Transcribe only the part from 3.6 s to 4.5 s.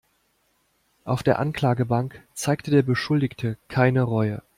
keine Reue.